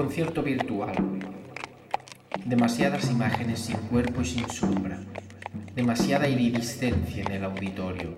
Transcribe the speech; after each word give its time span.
Concierto 0.00 0.42
virtual. 0.42 0.94
Demasiadas 2.46 3.10
imágenes 3.10 3.58
sin 3.58 3.76
cuerpo 3.76 4.22
y 4.22 4.24
sin 4.24 4.48
sombra. 4.48 4.98
Demasiada 5.74 6.26
iridiscencia 6.26 7.22
en 7.22 7.32
el 7.32 7.44
auditorio. 7.44 8.16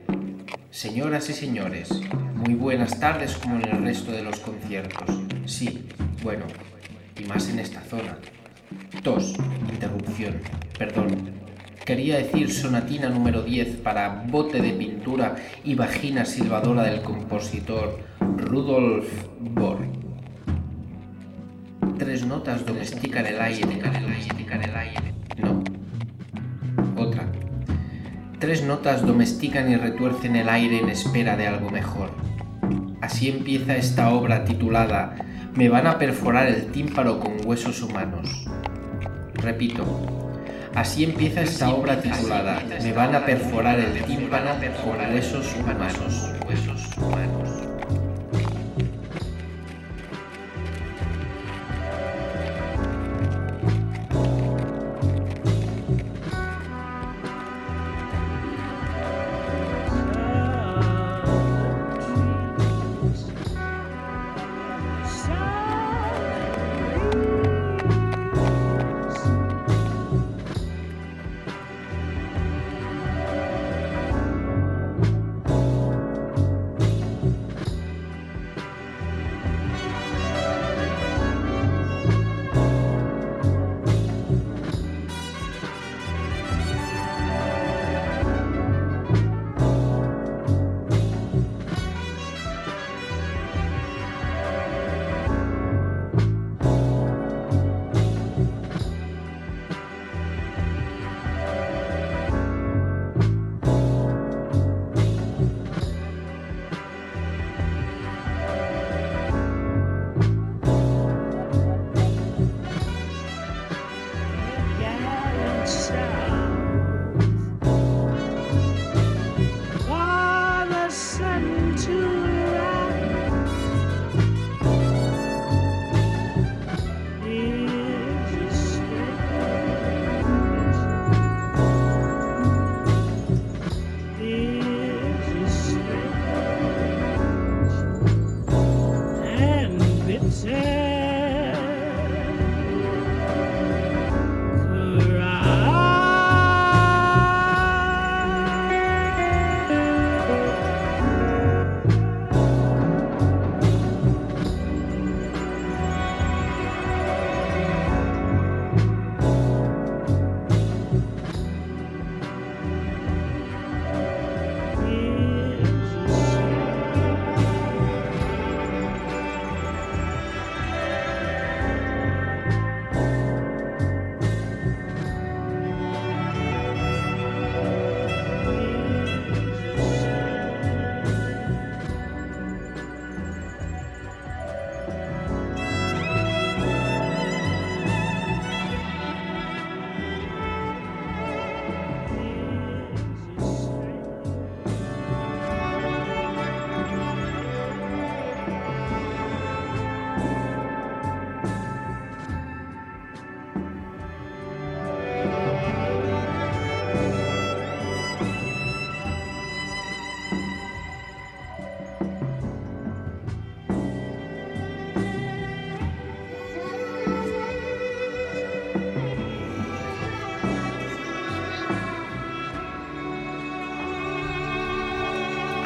Señoras 0.70 1.28
y 1.28 1.32
señores, 1.32 1.90
muy 2.36 2.54
buenas 2.54 3.00
tardes 3.00 3.34
como 3.34 3.56
en 3.56 3.68
el 3.68 3.82
resto 3.82 4.12
de 4.12 4.22
los 4.22 4.38
conciertos. 4.38 5.10
Sí, 5.44 5.88
bueno, 6.22 6.44
y 7.20 7.24
más 7.24 7.48
en 7.48 7.58
esta 7.58 7.80
zona. 7.80 8.16
Tos, 9.02 9.34
interrupción, 9.68 10.36
perdón. 10.78 11.32
Quería 11.84 12.18
decir 12.18 12.52
sonatina 12.52 13.08
número 13.08 13.42
10 13.42 13.78
para 13.78 14.22
bote 14.28 14.62
de 14.62 14.70
pintura 14.70 15.34
y 15.64 15.74
vagina 15.74 16.24
silbadora 16.24 16.84
del 16.84 17.02
compositor 17.02 17.98
Rudolf. 18.36 19.08
Tres 22.04 22.26
notas 22.26 22.66
domestican 22.66 23.24
el 23.26 23.40
aire. 23.40 23.62
No. 25.38 25.62
Otra. 27.00 27.30
Tres 28.40 28.64
notas 28.64 29.06
domestican 29.06 29.70
y 29.70 29.76
retuercen 29.76 30.34
el 30.34 30.48
aire 30.48 30.80
en 30.80 30.88
espera 30.88 31.36
de 31.36 31.46
algo 31.46 31.70
mejor. 31.70 32.10
Así 33.00 33.28
empieza 33.28 33.76
esta 33.76 34.10
obra 34.10 34.44
titulada 34.44 35.14
Me 35.54 35.68
van 35.68 35.86
a 35.86 35.96
perforar 35.96 36.48
el 36.48 36.72
tímpano 36.72 37.20
con 37.20 37.36
huesos 37.44 37.80
humanos. 37.82 38.48
Repito, 39.34 39.86
Así 40.74 41.04
empieza 41.04 41.42
esta 41.42 41.72
obra 41.72 42.00
titulada 42.00 42.64
Me 42.82 42.92
van 42.92 43.14
a 43.14 43.24
perforar 43.24 43.78
el 43.78 44.02
tímpano 44.02 44.50
con 44.82 45.08
huesos 45.08 45.54
humanos. 45.54 46.32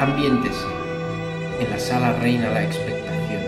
Ambiéntese. 0.07 0.65
En 1.59 1.69
la 1.69 1.77
sala 1.77 2.13
reina 2.13 2.49
la 2.49 2.63
expectación. 2.63 3.43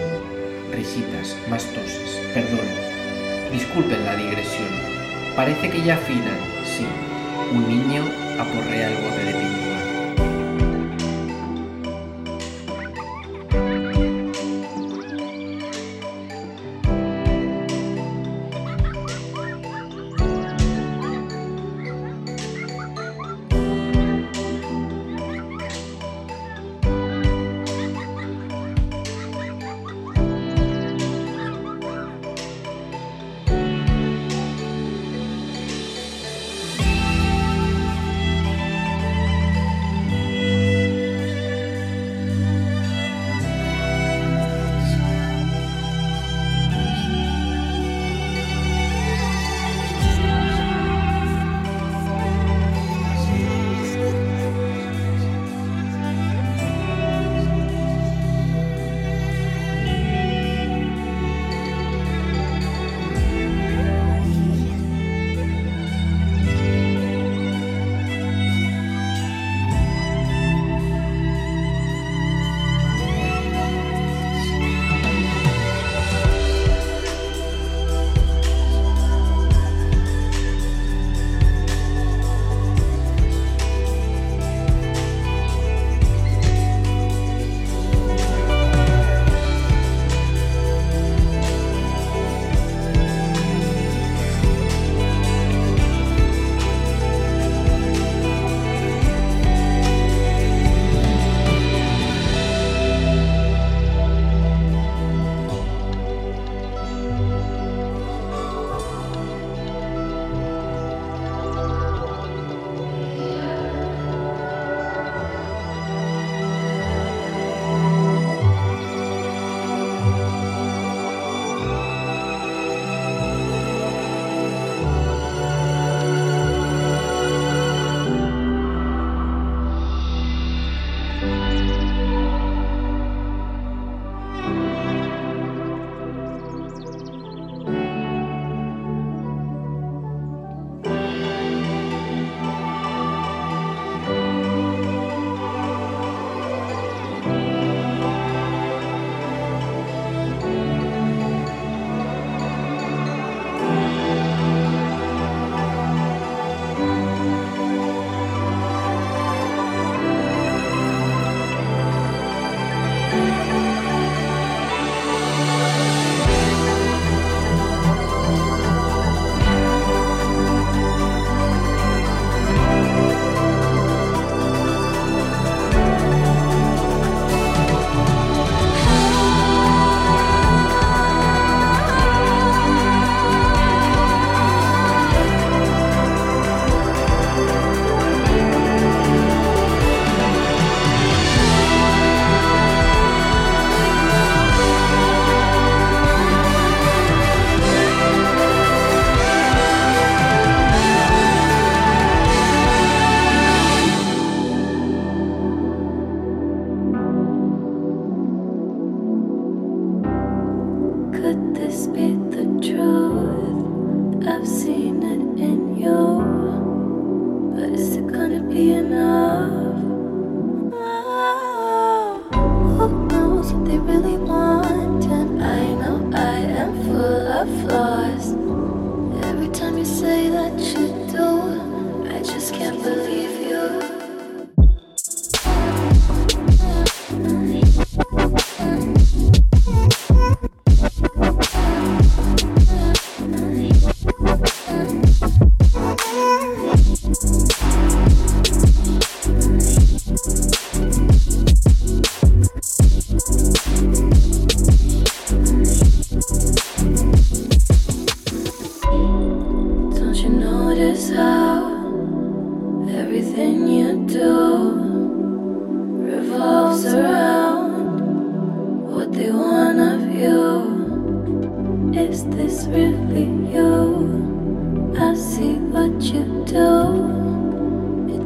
Risitas, 0.73 1.37
más 1.49 1.63
toses, 1.63 2.19
perdón. 2.33 2.67
Disculpen 3.49 4.03
la 4.03 4.17
digresión. 4.17 4.67
Parece 5.37 5.69
que 5.69 5.81
ya 5.81 5.95
afinan, 5.95 6.37
sí. 6.65 6.85
Un 7.53 7.65
niño 7.65 8.03
aporrea 8.37 8.89
el 8.89 8.95
bote 8.95 9.23
de 9.23 9.33
pintura. 9.39 9.68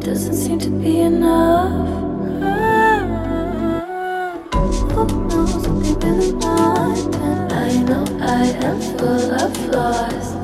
doesn't 0.03 0.33
seem 0.35 0.59
to 0.59 0.69
be 0.69 0.99
enough. 0.99 1.71
Who 4.91 5.05
knows 5.29 5.55
what 5.55 6.01
they 6.01 6.09
really 6.09 6.33
want? 6.33 7.15
And 7.15 7.53
I 7.53 7.83
know 7.83 8.05
I 8.19 8.43
am 8.65 8.81
full 8.97 9.31
of 9.31 9.55
flaws. 9.57 10.42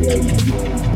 Yeah, 0.00 0.14
yeah, 0.14 0.78
yeah. 0.78 0.87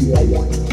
Yeah, 0.00 0.20
yeah. 0.22 0.63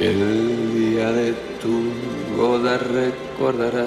El 0.00 0.74
día 0.74 1.12
de 1.12 1.32
tu 1.62 1.92
boda 2.36 2.78
recordarás 2.78 3.86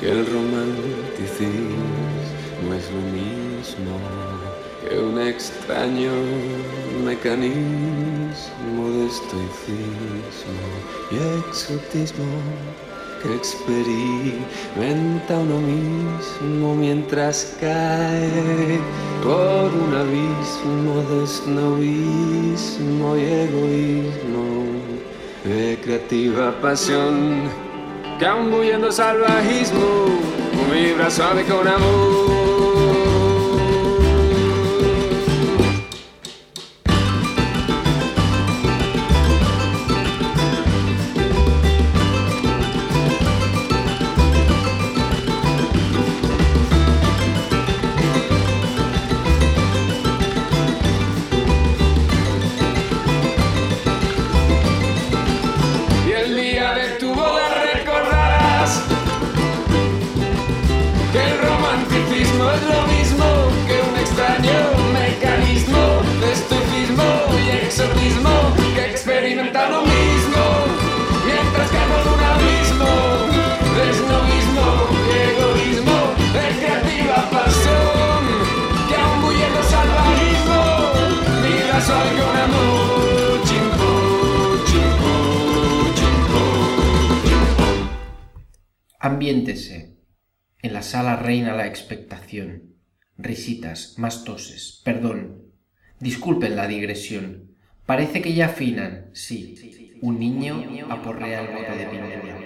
que 0.00 0.10
el 0.10 0.24
romanticismo 0.24 1.84
es 2.74 2.90
lo 2.90 3.02
mismo 3.12 3.98
que 4.80 4.98
un 4.98 5.20
extraño 5.20 6.12
mecanismo 7.04 8.90
de 8.90 9.06
estoicismo 9.06 10.64
y 11.10 11.16
exotismo 11.46 12.24
que 13.24 13.34
experimenta 13.34 15.38
uno 15.38 15.58
mismo 15.58 16.74
mientras 16.74 17.56
cae 17.58 18.78
por 19.22 19.72
un 19.72 19.94
abismo 19.94 21.02
de 21.10 21.26
snobismo 21.26 23.16
y 23.16 23.22
egoísmo. 23.22 24.66
De 25.44 25.78
creativa 25.82 26.54
pasión 26.60 27.48
que 28.18 28.26
aún 28.26 28.52
huyendo 28.52 28.92
salvajismo 28.92 30.20
vibra 30.72 31.10
suave 31.10 31.44
con 31.44 31.66
amor 31.66 32.43
Ambiéntese. 89.04 89.98
En 90.62 90.72
la 90.72 90.80
sala 90.80 91.16
reina 91.16 91.54
la 91.54 91.66
expectación. 91.66 92.72
Risitas, 93.18 93.98
más 93.98 94.24
toses, 94.24 94.80
perdón. 94.82 95.52
Disculpen 96.00 96.56
la 96.56 96.66
digresión. 96.66 97.54
Parece 97.84 98.22
que 98.22 98.32
ya 98.32 98.46
afinan, 98.46 99.10
sí. 99.12 99.98
Un 100.00 100.18
niño 100.18 100.64
aporrea 100.88 101.42
el 101.42 101.54
bote 101.54 101.76
de 101.76 101.86
pintura. 101.86 102.43